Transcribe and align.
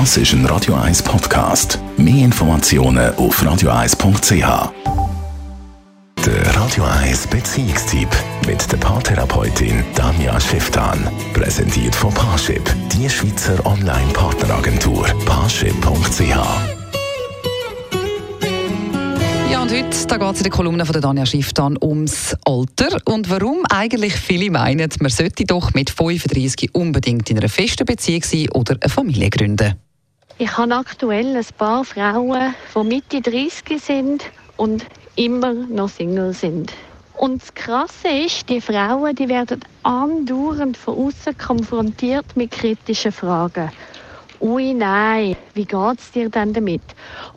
Das 0.00 0.16
ist 0.16 0.32
ein 0.32 0.44
Radio 0.46 0.74
1 0.74 1.04
Podcast. 1.04 1.78
Mehr 1.96 2.24
Informationen 2.24 3.14
auf 3.14 3.40
radio1.ch. 3.40 4.72
Der 6.26 6.56
Radio 6.56 6.82
1 6.82 7.28
Beziehungstyp 7.28 8.08
mit 8.44 8.72
der 8.72 8.76
Paartherapeutin 8.78 9.84
Danja 9.94 10.40
Schifftan. 10.40 11.08
Präsentiert 11.32 11.94
von 11.94 12.12
Paarship, 12.12 12.74
die 12.92 13.08
Schweizer 13.08 13.64
Online-Partneragentur. 13.64 15.06
Paarship.ch 15.26 16.36
ja, 19.52 19.62
und 19.62 19.70
heute 19.70 19.84
geht 19.84 19.94
es 19.94 20.38
in 20.38 20.42
der 20.42 20.50
Kolumne 20.50 20.84
von 20.84 21.00
Danja 21.00 21.24
Schiff 21.24 21.52
dann 21.52 21.78
ums 21.80 22.34
Alter 22.44 22.98
und 23.04 23.30
warum 23.30 23.58
eigentlich 23.70 24.14
viele 24.14 24.50
meinen, 24.50 24.90
man 24.98 25.10
sollte 25.10 25.44
doch 25.44 25.72
mit 25.74 25.90
35 25.90 26.74
unbedingt 26.74 27.30
in 27.30 27.38
einer 27.38 27.48
festen 27.48 27.84
Beziehung 27.84 28.24
sein 28.24 28.48
oder 28.50 28.76
eine 28.80 28.90
Familie 28.90 29.30
gründen. 29.30 29.76
Ich 30.36 30.56
habe 30.56 30.74
aktuell 30.74 31.36
ein 31.36 31.46
paar 31.56 31.84
Frauen, 31.84 32.54
die 32.74 32.84
Mitte 32.84 33.20
30 33.20 33.80
sind 33.80 34.32
und 34.56 34.84
immer 35.14 35.54
noch 35.54 35.88
Single 35.88 36.32
sind. 36.32 36.72
Und 37.16 37.40
das 37.40 37.54
Krasse 37.54 38.08
ist, 38.08 38.48
die 38.48 38.60
Frauen 38.60 39.14
die 39.14 39.28
werden 39.28 39.60
andauernd 39.84 40.76
von 40.76 41.06
außen 41.06 41.36
konfrontiert 41.38 42.36
mit 42.36 42.50
kritischen 42.50 43.12
Fragen 43.12 43.70
ui 44.44 44.74
nein, 44.74 45.36
wie 45.54 45.64
geht's 45.64 46.10
dir 46.10 46.28
denn 46.28 46.52
damit? 46.52 46.82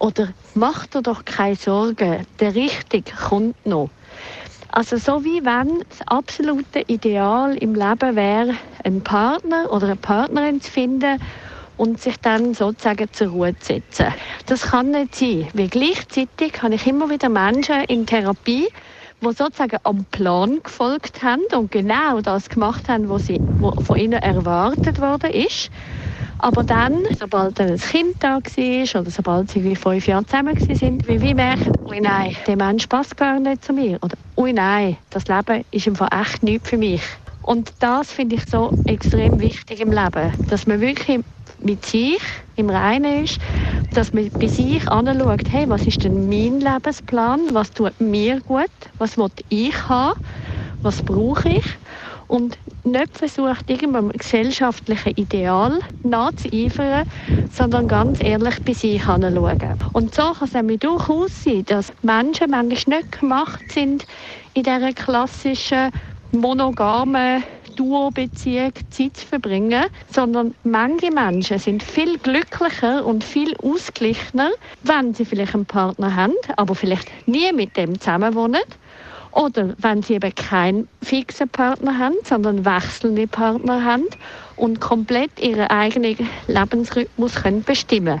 Oder 0.00 0.28
mach 0.54 0.86
dir 0.86 1.02
doch 1.02 1.24
keine 1.24 1.54
Sorgen, 1.54 2.26
der 2.40 2.54
Richtige 2.54 3.12
kommt 3.28 3.64
noch. 3.64 3.90
Also 4.72 4.96
so 4.96 5.24
wie 5.24 5.44
wenn 5.44 5.84
das 5.88 6.00
absolute 6.06 6.80
Ideal 6.88 7.56
im 7.58 7.74
Leben 7.74 8.16
wäre, 8.16 8.54
einen 8.84 9.02
Partner 9.04 9.70
oder 9.70 9.86
eine 9.86 9.96
Partnerin 9.96 10.60
zu 10.60 10.70
finden 10.70 11.20
und 11.76 12.00
sich 12.00 12.16
dann 12.20 12.54
sozusagen 12.54 13.08
zur 13.12 13.28
Ruhe 13.28 13.58
zu 13.58 13.74
setzen. 13.74 14.06
Das 14.46 14.62
kann 14.62 14.90
nicht 14.90 15.14
sein, 15.14 15.48
weil 15.54 15.68
gleichzeitig 15.68 16.62
habe 16.62 16.74
ich 16.74 16.86
immer 16.86 17.10
wieder 17.10 17.28
Menschen 17.28 17.84
in 17.84 18.06
Therapie, 18.06 18.68
die 19.20 19.32
sozusagen 19.32 19.78
am 19.84 20.04
Plan 20.10 20.60
gefolgt 20.62 21.22
haben 21.22 21.42
und 21.54 21.70
genau 21.70 22.20
das 22.20 22.48
gemacht 22.48 22.88
haben, 22.88 23.08
was, 23.08 23.26
von 23.84 23.98
ihnen 23.98 24.20
erwartet 24.20 25.00
worden 25.00 25.30
ist. 25.30 25.70
Aber 26.38 26.64
dann, 26.64 26.98
sobald 27.18 27.58
dann 27.58 27.70
ein 27.70 27.78
Kind 27.78 28.16
da 28.20 28.38
war 28.38 29.00
oder 29.00 29.10
sobald 29.10 29.50
sie 29.50 29.64
wie 29.64 29.74
fünf 29.74 30.06
Jahre 30.06 30.26
zusammen 30.26 30.54
waren, 30.54 31.08
wie 31.08 31.20
wir 31.20 31.34
merken, 31.34 31.72
ui 31.86 32.00
nein, 32.00 32.36
der 32.46 32.56
Mensch 32.56 32.86
passt 32.88 33.16
gar 33.16 33.40
nicht 33.40 33.64
zu 33.64 33.72
mir. 33.72 33.98
Oder 34.02 34.16
ui 34.36 34.52
nein, 34.52 34.98
das 35.10 35.26
Leben 35.28 35.64
ist 35.70 35.86
im 35.86 35.96
Fall 35.96 36.10
echt 36.12 36.42
nichts 36.42 36.68
für 36.68 36.76
mich. 36.76 37.00
Und 37.46 37.74
das 37.78 38.10
finde 38.10 38.34
ich 38.34 38.44
so 38.46 38.74
extrem 38.86 39.38
wichtig 39.38 39.78
im 39.80 39.92
Leben, 39.92 40.34
dass 40.48 40.66
man 40.66 40.80
wirklich 40.80 41.20
mit 41.58 41.86
sich 41.86 42.18
im 42.56 42.68
Reinen 42.68 43.22
ist, 43.22 43.38
dass 43.92 44.12
man 44.12 44.32
bei 44.40 44.48
sich 44.48 44.88
anschaut, 44.88 45.42
hey, 45.48 45.68
was 45.68 45.86
ist 45.86 46.02
denn 46.02 46.28
mein 46.28 46.58
Lebensplan, 46.58 47.54
was 47.54 47.70
tut 47.72 48.00
mir 48.00 48.40
gut, 48.40 48.72
was 48.98 49.16
will 49.16 49.28
ich 49.48 49.88
haben, 49.88 50.14
was 50.82 51.04
brauche 51.04 51.48
ich? 51.50 51.64
Und 52.26 52.58
nicht 52.82 53.16
versucht, 53.16 53.70
irgendeinem 53.70 54.10
gesellschaftlichen 54.10 55.12
Ideal 55.14 55.78
nachzueifern, 56.02 57.04
sondern 57.48 57.86
ganz 57.86 58.20
ehrlich 58.20 58.56
bei 58.64 58.72
sich 58.72 59.06
hinschauen. 59.06 59.76
Und 59.92 60.14
so 60.16 60.32
kann 60.32 60.48
es 60.48 60.54
nämlich 60.54 60.80
durchaus 60.80 61.44
sein, 61.44 61.64
dass 61.66 61.92
Menschen 62.02 62.50
manchmal 62.50 62.98
nicht 62.98 63.12
gemacht 63.20 63.70
sind, 63.70 64.04
in 64.52 64.64
dieser 64.64 64.92
klassischen 64.92 65.90
monogamen 66.32 67.42
Duo-Beziehung 67.76 68.72
Zeit 68.90 69.16
zu 69.16 69.26
verbringen, 69.26 69.84
sondern 70.10 70.54
manche 70.64 71.10
Menschen 71.10 71.58
sind 71.58 71.82
viel 71.82 72.18
glücklicher 72.18 73.04
und 73.04 73.22
viel 73.22 73.54
ausgeglichener, 73.58 74.50
wenn 74.82 75.14
sie 75.14 75.24
vielleicht 75.24 75.54
einen 75.54 75.66
Partner 75.66 76.16
haben, 76.16 76.34
aber 76.56 76.74
vielleicht 76.74 77.08
nie 77.28 77.52
mit 77.52 77.76
dem 77.76 78.00
zusammenwohnen. 78.00 78.62
Oder 79.32 79.74
wenn 79.78 80.02
sie 80.02 80.14
eben 80.14 80.34
keinen 80.34 80.88
fixen 81.02 81.50
Partner 81.50 81.98
haben, 81.98 82.16
sondern 82.24 82.64
wechselnde 82.64 83.26
Partner 83.26 83.84
haben 83.84 84.06
und 84.56 84.80
komplett 84.80 85.38
ihren 85.38 85.66
eigenen 85.66 86.16
Lebensrhythmus 86.48 87.34
können 87.34 87.62
bestimmen 87.62 88.20